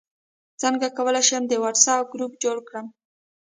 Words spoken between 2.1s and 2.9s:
ګروپ جوړ کړم